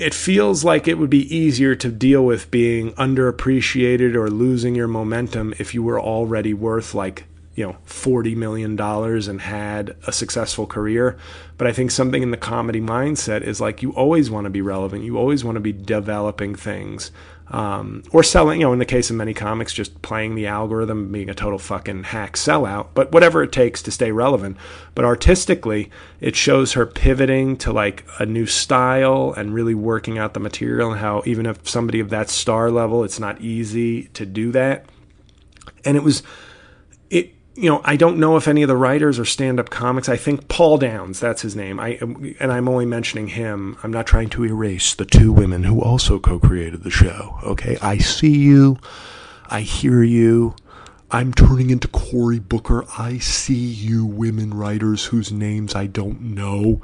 [0.00, 4.88] it feels like it would be easier to deal with being underappreciated or losing your
[4.88, 10.66] momentum if you were already worth like you know, $40 million and had a successful
[10.66, 11.18] career.
[11.58, 14.62] But I think something in the comedy mindset is like you always want to be
[14.62, 15.04] relevant.
[15.04, 17.10] You always want to be developing things.
[17.50, 21.10] Um, or selling, you know, in the case of many comics, just playing the algorithm,
[21.10, 24.56] being a total fucking hack sellout, but whatever it takes to stay relevant.
[24.94, 30.34] But artistically, it shows her pivoting to like a new style and really working out
[30.34, 34.24] the material and how even if somebody of that star level, it's not easy to
[34.24, 34.86] do that.
[35.84, 36.22] And it was,
[37.10, 40.08] it, you know, I don't know if any of the writers are stand-up comics.
[40.08, 41.78] I think Paul Downs, that's his name.
[41.78, 41.98] I
[42.40, 43.76] and I'm only mentioning him.
[43.82, 47.38] I'm not trying to erase the two women who also co-created the show.
[47.44, 48.78] Okay, I see you.
[49.48, 50.56] I hear you.
[51.10, 52.86] I'm turning into Cory Booker.
[52.96, 56.80] I see you women writers whose names I don't know.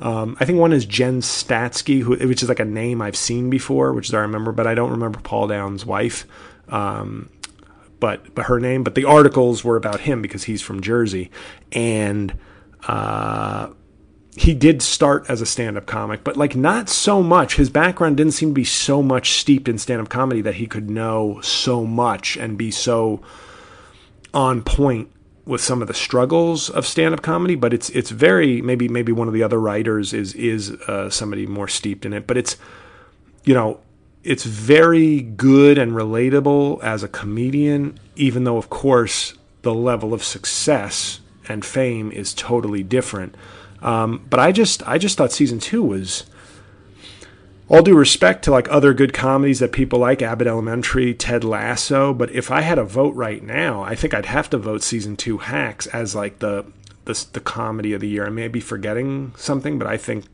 [0.00, 3.48] Um, I think one is Jen Statsky, who, which is like a name I've seen
[3.48, 6.26] before, which is I remember, but I don't remember Paul Downs' wife.
[6.68, 7.30] Um,
[8.00, 11.30] but but her name, but the articles were about him because he's from Jersey,
[11.70, 12.36] and
[12.88, 13.68] uh,
[14.36, 17.56] he did start as a stand-up comic, but like not so much.
[17.56, 20.88] His background didn't seem to be so much steeped in stand-up comedy that he could
[20.88, 23.20] know so much and be so
[24.32, 25.10] on point
[25.44, 27.54] with some of the struggles of stand-up comedy.
[27.54, 31.46] But it's it's very maybe maybe one of the other writers is is uh, somebody
[31.46, 32.26] more steeped in it.
[32.26, 32.56] But it's
[33.44, 33.80] you know
[34.22, 40.22] it's very good and relatable as a comedian, even though, of course, the level of
[40.22, 43.34] success and fame is totally different.
[43.82, 46.24] Um, but I just, I just thought season two was,
[47.70, 52.12] all due respect to like other good comedies that people like, Abbott Elementary, Ted Lasso.
[52.12, 55.16] But if I had a vote right now, I think I'd have to vote season
[55.16, 56.66] two Hacks as like the
[57.04, 58.26] the, the comedy of the year.
[58.26, 60.26] I may be forgetting something, but I think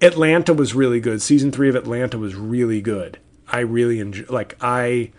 [0.00, 1.20] Atlanta was really good.
[1.20, 3.18] Season three of Atlanta was really good.
[3.48, 4.26] I really enjoy.
[4.28, 5.10] Like I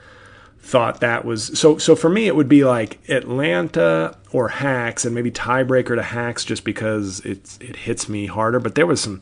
[0.59, 1.77] thought that was so.
[1.77, 6.45] So for me, it would be like Atlanta or Hacks, and maybe tiebreaker to Hacks,
[6.45, 8.59] just because it's it hits me harder.
[8.59, 9.21] But there was some.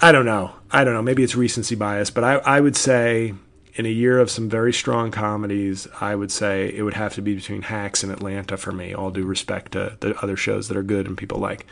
[0.00, 0.54] I don't know.
[0.70, 1.02] I don't know.
[1.02, 3.34] Maybe it's recency bias, but I I would say
[3.74, 7.22] in a year of some very strong comedies, I would say it would have to
[7.22, 8.94] be between Hacks and Atlanta for me.
[8.94, 11.66] All due respect to the other shows that are good and people like,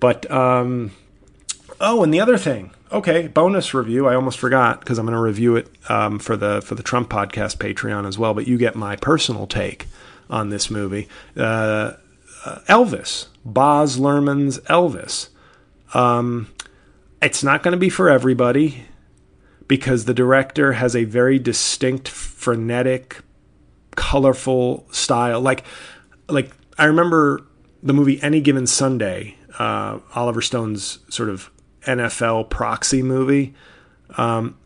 [0.00, 0.90] but um
[1.80, 2.72] Oh, and the other thing.
[2.92, 4.06] Okay, bonus review.
[4.06, 7.08] I almost forgot because I'm going to review it um, for the for the Trump
[7.08, 8.34] podcast Patreon as well.
[8.34, 9.86] But you get my personal take
[10.28, 11.08] on this movie.
[11.36, 11.92] Uh,
[12.44, 15.28] uh, Elvis, Baz Luhrmann's Elvis.
[15.94, 16.52] Um,
[17.22, 18.84] it's not going to be for everybody
[19.66, 23.20] because the director has a very distinct, frenetic,
[23.94, 25.40] colorful style.
[25.40, 25.64] Like,
[26.28, 27.46] like I remember
[27.82, 29.36] the movie Any Given Sunday.
[29.58, 31.50] Uh, Oliver Stone's sort of
[31.98, 33.54] NFL proxy movie.
[34.16, 34.56] Um,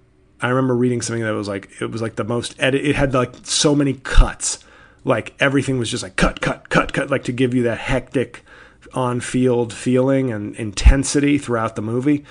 [0.40, 2.84] I remember reading something that was like it was like the most edit.
[2.84, 4.58] It had like so many cuts,
[5.04, 8.44] like everything was just like cut, cut, cut, cut, like to give you that hectic
[8.92, 12.24] on-field feeling and intensity throughout the movie.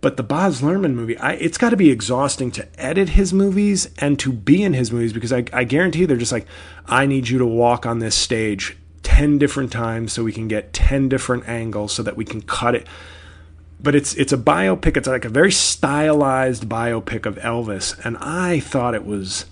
[0.00, 3.88] But the Baz Luhrmann movie, I, it's got to be exhausting to edit his movies
[3.98, 6.48] and to be in his movies because I, I guarantee they're just like,
[6.86, 10.72] I need you to walk on this stage 10 different times so we can get
[10.72, 12.88] 10 different angles so that we can cut it
[13.82, 14.96] but it's it's a biopic.
[14.96, 19.46] It's like a very stylized biopic of Elvis, and I thought it was.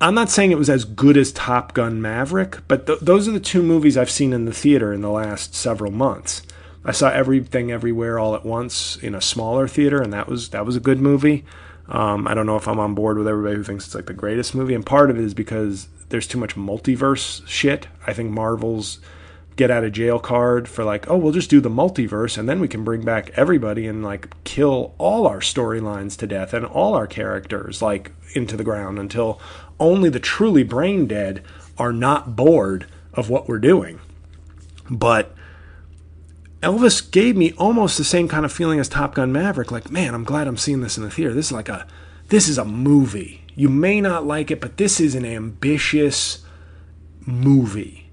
[0.00, 3.32] I'm not saying it was as good as Top Gun Maverick, but th- those are
[3.32, 6.42] the two movies I've seen in the theater in the last several months.
[6.84, 10.66] I saw Everything Everywhere All at Once in a smaller theater, and that was that
[10.66, 11.44] was a good movie.
[11.88, 14.14] Um, I don't know if I'm on board with everybody who thinks it's like the
[14.14, 17.88] greatest movie, and part of it is because there's too much multiverse shit.
[18.06, 19.00] I think Marvel's
[19.56, 22.60] get out of jail card for like, oh, we'll just do the multiverse and then
[22.60, 26.94] we can bring back everybody and like kill all our storylines to death and all
[26.94, 29.40] our characters like into the ground until
[29.78, 31.42] only the truly brain dead
[31.78, 34.00] are not bored of what we're doing.
[34.90, 35.34] But
[36.60, 39.70] Elvis gave me almost the same kind of feeling as Top Gun Maverick.
[39.70, 41.32] Like, man, I'm glad I'm seeing this in the theater.
[41.32, 41.86] This is like a,
[42.28, 43.42] this is a movie.
[43.54, 46.44] You may not like it, but this is an ambitious
[47.26, 48.03] movie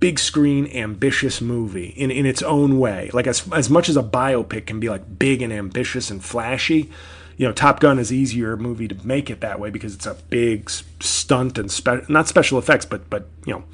[0.00, 3.10] big screen ambitious movie in, in its own way.
[3.12, 6.90] Like as as much as a biopic can be like big and ambitious and flashy,
[7.36, 10.14] you know, Top Gun is easier movie to make it that way because it's a
[10.28, 13.64] big stunt and spe- not special effects, but but you know,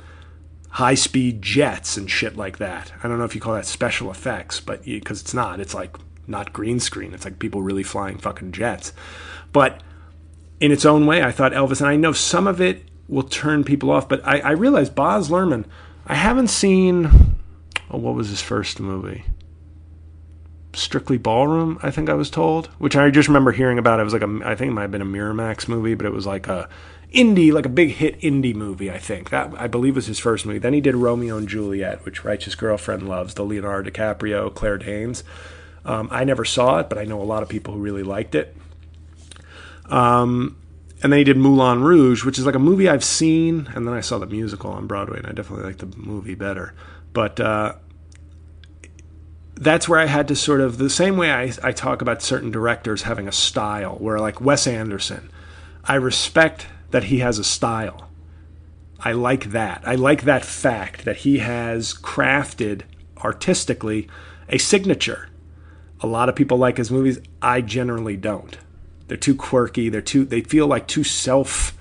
[0.70, 2.92] high speed jets and shit like that.
[3.02, 5.96] I don't know if you call that special effects, but because it's not, it's like
[6.26, 7.14] not green screen.
[7.14, 8.92] It's like people really flying fucking jets.
[9.52, 9.80] But
[10.60, 13.62] in its own way, I thought Elvis, and I know some of it will turn
[13.62, 15.64] people off, but I, I realized Baz Luhrmann
[16.06, 17.10] I haven't seen.
[17.90, 19.24] Oh, what was his first movie?
[20.72, 23.98] Strictly Ballroom, I think I was told, which I just remember hearing about.
[23.98, 26.12] It was like a, I think it might have been a Miramax movie, but it
[26.12, 26.68] was like a
[27.12, 28.90] indie, like a big hit indie movie.
[28.90, 30.58] I think that I believe was his first movie.
[30.58, 35.24] Then he did Romeo and Juliet, which Righteous Girlfriend loves, the Leonardo DiCaprio, Claire Danes.
[35.84, 38.34] Um, I never saw it, but I know a lot of people who really liked
[38.34, 38.56] it.
[39.86, 40.56] Um,
[41.02, 43.94] and then he did Moulin Rouge, which is like a movie I've seen, and then
[43.94, 46.74] I saw the musical on Broadway, and I definitely like the movie better.
[47.12, 47.74] But uh,
[49.54, 52.50] that's where I had to sort of the same way I, I talk about certain
[52.50, 55.30] directors having a style, where like Wes Anderson,
[55.84, 58.08] I respect that he has a style.
[59.00, 59.82] I like that.
[59.84, 62.82] I like that fact that he has crafted
[63.18, 64.08] artistically
[64.48, 65.28] a signature.
[66.00, 67.18] A lot of people like his movies.
[67.42, 68.56] I generally don't.
[69.08, 69.88] They're too quirky.
[69.88, 70.24] They're too.
[70.24, 71.76] They feel like too self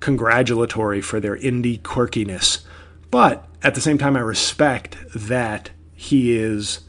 [0.00, 2.64] congratulatory for their indie quirkiness.
[3.10, 6.80] But at the same time, I respect that he is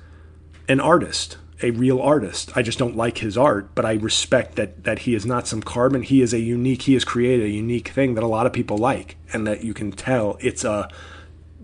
[0.67, 1.38] an artist.
[1.61, 2.51] a real artist.
[2.57, 5.61] I just don't like his art, but I respect that that he is not some
[5.61, 6.01] carbon.
[6.01, 6.81] He is a unique.
[6.83, 9.73] He has created a unique thing that a lot of people like, and that you
[9.73, 10.89] can tell it's a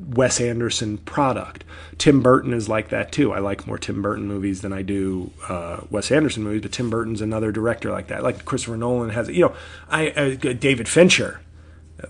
[0.10, 1.64] Wes Anderson product.
[1.98, 3.32] Tim Burton is like that too.
[3.32, 6.90] I like more Tim Burton movies than I do uh, Wes Anderson movies, but Tim
[6.90, 8.24] Burton's another director like that.
[8.24, 9.56] Like Christopher Nolan has, you know,
[9.90, 11.42] I uh, David Fincher,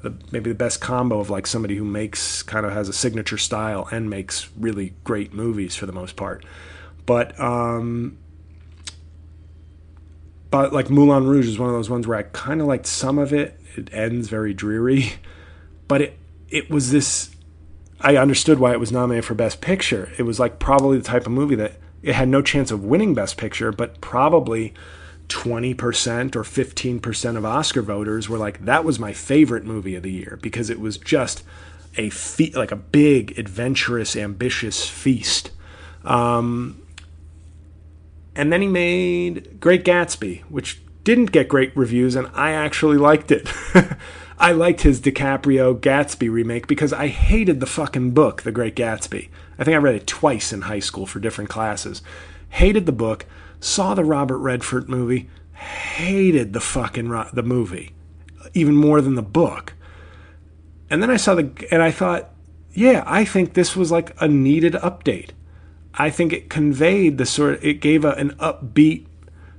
[0.02, 3.38] the, maybe the best combo of like somebody who makes kind of has a signature
[3.38, 6.46] style and makes really great movies for the most part.
[7.06, 8.18] But um,
[10.50, 13.18] but like Moulin Rouge is one of those ones where I kind of liked some
[13.18, 13.60] of it.
[13.76, 15.14] It ends very dreary,
[15.88, 16.18] but it
[16.50, 17.30] it was this.
[18.04, 20.12] I understood why it was nominated for Best Picture.
[20.18, 23.14] It was like probably the type of movie that it had no chance of winning
[23.14, 24.74] Best Picture, but probably
[25.30, 30.12] 20% or 15% of Oscar voters were like, that was my favorite movie of the
[30.12, 31.44] year because it was just
[31.96, 35.52] a fe- like a big, adventurous, ambitious feast.
[36.04, 36.82] Um,
[38.36, 43.32] and then he made Great Gatsby, which didn't get great reviews, and I actually liked
[43.32, 43.50] it.
[44.42, 49.30] I liked his DiCaprio Gatsby remake because I hated the fucking book, The Great Gatsby.
[49.60, 52.02] I think I read it twice in high school for different classes.
[52.50, 53.28] Hated the book,
[53.60, 57.94] saw the Robert Redford movie, hated the fucking ro- the movie
[58.56, 59.74] even more than the book.
[60.90, 62.32] And then I saw the and I thought,
[62.74, 65.30] yeah, I think this was like a needed update.
[65.94, 69.06] I think it conveyed the sort it gave a, an upbeat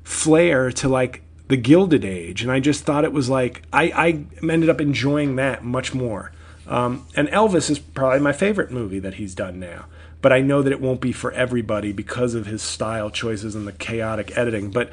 [0.03, 1.22] flair to like
[1.53, 5.36] the Gilded Age, and I just thought it was like I, I ended up enjoying
[5.36, 6.32] that much more.
[6.66, 9.84] Um, and Elvis is probably my favorite movie that he's done now,
[10.22, 13.66] but I know that it won't be for everybody because of his style choices and
[13.66, 14.70] the chaotic editing.
[14.70, 14.88] But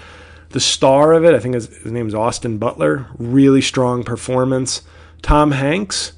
[0.50, 4.82] the star of it, I think his, his name is Austin Butler, really strong performance.
[5.22, 6.12] Tom Hanks,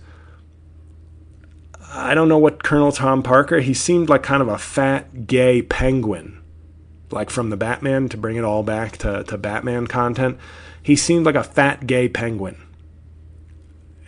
[1.88, 5.62] I don't know what Colonel Tom Parker, he seemed like kind of a fat gay
[5.62, 6.41] penguin
[7.12, 10.38] like from the Batman to bring it all back to, to Batman content.
[10.84, 12.58] He seemed like a fat gay penguin.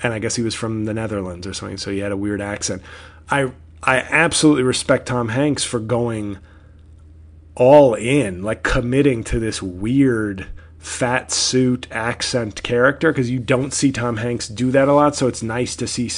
[0.02, 2.42] And I guess he was from the Netherlands or something, so he had a weird
[2.42, 2.82] accent.
[3.30, 3.52] I
[3.82, 6.40] I absolutely respect Tom Hanks for going
[7.56, 10.48] all in, like committing to this weird
[10.78, 15.28] fat suit accent character because you don't see Tom Hanks do that a lot, so
[15.28, 16.10] it's nice to see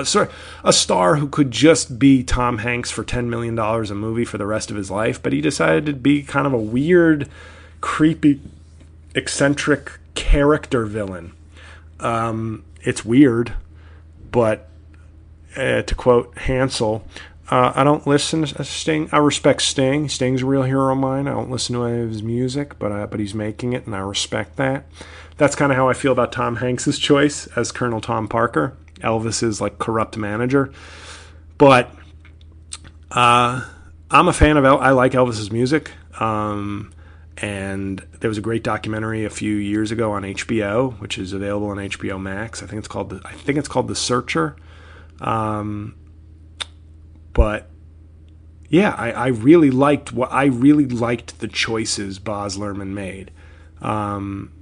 [0.00, 0.28] a,
[0.64, 4.46] a star who could just be Tom Hanks for $10 million a movie for the
[4.46, 7.28] rest of his life, but he decided to be kind of a weird,
[7.80, 8.40] creepy,
[9.14, 11.32] eccentric character villain.
[11.98, 13.54] Um, it's weird,
[14.30, 14.68] but
[15.56, 17.04] uh, to quote Hansel,
[17.50, 19.08] uh, I don't listen to Sting.
[19.10, 20.08] I respect Sting.
[20.08, 21.26] Sting's a real hero of mine.
[21.26, 23.94] I don't listen to any of his music, but uh, but he's making it, and
[23.94, 24.86] I respect that.
[25.36, 28.76] That's kind of how I feel about Tom Hanks's choice as Colonel Tom Parker.
[29.02, 30.72] Elvis's like corrupt manager.
[31.58, 31.90] But
[33.10, 33.64] uh,
[34.10, 35.92] I'm a fan of El- I like Elvis's music.
[36.18, 36.92] Um,
[37.38, 41.68] and there was a great documentary a few years ago on HBO, which is available
[41.68, 42.62] on HBO Max.
[42.62, 44.56] I think it's called the, I think it's called The Searcher.
[45.20, 45.94] Um,
[47.32, 47.70] but
[48.68, 53.30] yeah, I, I, really liked what I really liked the choices Baz Luhrmann made
[53.82, 54.52] um,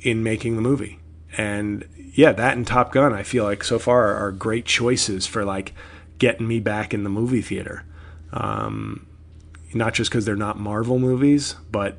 [0.00, 0.98] in making the movie,
[1.36, 1.84] and
[2.18, 5.72] yeah, that and Top Gun, I feel like so far are, great choices for like
[6.18, 7.84] getting me back in the movie theater.
[8.32, 9.06] Um,
[9.72, 11.98] not just because they're not Marvel movies, but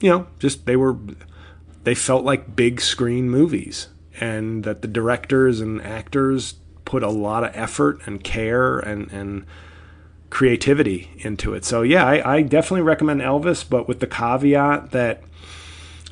[0.00, 0.96] you know, just they were
[1.82, 3.88] they felt like big screen movies,
[4.20, 6.54] and that the directors and actors
[6.84, 9.44] put a lot of effort and care and and
[10.30, 11.64] creativity into it.
[11.64, 15.24] So yeah, I, I definitely recommend Elvis, but with the caveat that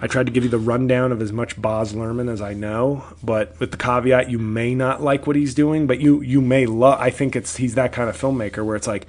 [0.01, 3.05] I tried to give you the rundown of as much Baz Luhrmann as I know,
[3.22, 6.66] but with the caveat you may not like what he's doing, but you you may
[6.66, 7.01] love.
[7.01, 9.07] I think it's he's that kind of filmmaker where it's like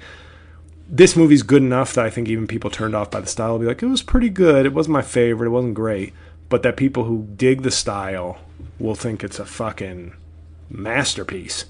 [0.88, 3.58] this movie's good enough that I think even people turned off by the style will
[3.58, 4.64] be like it was pretty good.
[4.64, 5.48] It wasn't my favorite.
[5.48, 6.14] It wasn't great,
[6.48, 8.38] but that people who dig the style
[8.78, 10.14] will think it's a fucking
[10.70, 11.64] masterpiece.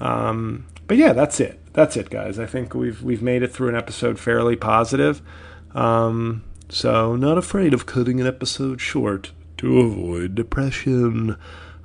[0.00, 1.60] Um, but yeah, that's it.
[1.72, 2.38] That's it, guys.
[2.38, 5.22] I think we've we've made it through an episode fairly positive.
[5.72, 11.36] Um, so, not afraid of cutting an episode short to avoid depression.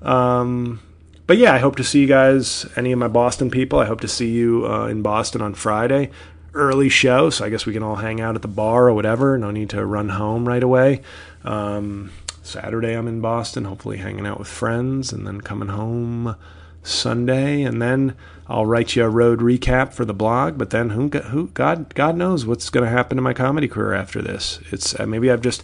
[0.02, 0.82] Um,
[1.28, 3.80] but yeah, I hope to see you guys, any of my Boston people.
[3.80, 6.10] I hope to see you uh, in Boston on Friday.
[6.54, 9.38] Early show, so I guess we can all hang out at the bar or whatever.
[9.38, 11.02] No need to run home right away.
[11.46, 12.12] Um,
[12.44, 16.36] Saturday, I'm in Boston, hopefully hanging out with friends, and then coming home
[16.84, 18.16] Sunday, and then
[18.48, 20.58] I'll write you a road recap for the blog.
[20.58, 23.94] But then who, who God, God knows what's going to happen to my comedy career
[23.94, 24.60] after this.
[24.72, 25.64] It's uh, maybe I've just,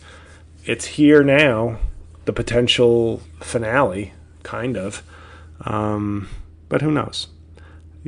[0.65, 1.79] it's here now,
[2.25, 4.13] the potential finale,
[4.43, 5.03] kind of.
[5.61, 6.29] Um,
[6.69, 7.27] but who knows?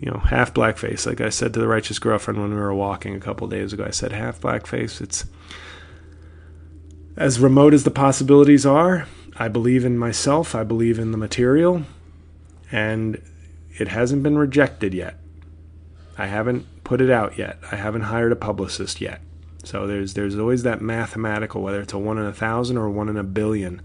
[0.02, 1.06] you know, half blackface.
[1.06, 3.84] Like I said to the righteous girlfriend when we were walking a couple days ago,
[3.86, 5.02] I said half blackface.
[5.02, 5.26] It's
[7.18, 9.08] as remote as the possibilities are.
[9.36, 10.56] I believe in myself.
[10.56, 11.84] I believe in the material,
[12.72, 13.22] and
[13.78, 15.16] it hasn't been rejected yet.
[16.18, 17.58] I haven't put it out yet.
[17.72, 19.22] I haven't hired a publicist yet.
[19.64, 23.10] So there's there's always that mathematical, whether it's a one in a thousand or one
[23.10, 23.82] in a billion.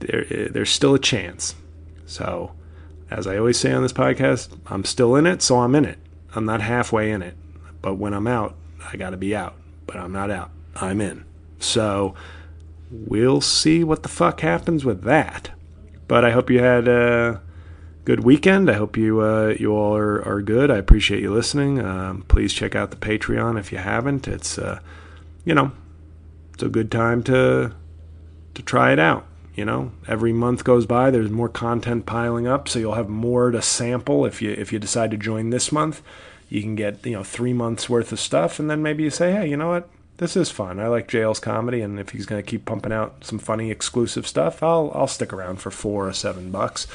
[0.00, 1.54] There, eh, there's still a chance.
[2.06, 2.52] So
[3.10, 5.98] as I always say on this podcast, I'm still in it, so I'm in it.
[6.34, 7.36] I'm not halfway in it.
[7.80, 8.56] But when I'm out,
[8.90, 9.54] I got to be out.
[9.86, 10.50] But I'm not out.
[10.76, 11.24] I'm in.
[11.58, 12.14] So
[12.90, 15.50] we'll see what the fuck happens with that.
[16.08, 17.42] But I hope you had a
[18.04, 18.70] good weekend.
[18.70, 20.70] I hope you uh, you all are, are good.
[20.70, 21.80] I appreciate you listening.
[21.80, 24.28] Um, please check out the Patreon if you haven't.
[24.28, 24.80] It's uh,
[25.44, 25.72] you know
[26.54, 27.74] it's a good time to
[28.54, 32.68] to try it out you know every month goes by there's more content piling up
[32.68, 36.02] so you'll have more to sample if you if you decide to join this month
[36.48, 39.32] you can get you know three months worth of stuff and then maybe you say
[39.32, 39.88] hey you know what
[40.18, 43.24] this is fun i like JL's comedy and if he's going to keep pumping out
[43.24, 46.86] some funny exclusive stuff i'll i'll stick around for four or seven bucks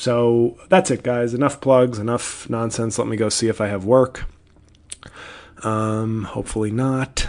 [0.00, 3.84] so that's it guys enough plugs enough nonsense let me go see if i have
[3.84, 4.24] work
[5.62, 7.28] um hopefully not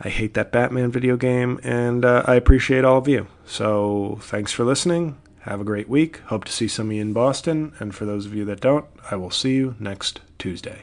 [0.00, 3.26] I hate that Batman video game, and uh, I appreciate all of you.
[3.44, 5.18] So thanks for listening.
[5.40, 6.18] Have a great week.
[6.26, 7.72] Hope to see some of you in Boston.
[7.80, 10.82] And for those of you that don't, I will see you next Tuesday.